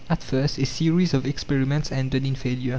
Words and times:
At 0.09 0.23
first 0.23 0.57
a 0.57 0.65
series 0.65 1.13
of 1.13 1.27
experiments 1.27 1.91
ended 1.91 2.25
in 2.25 2.33
failure. 2.33 2.69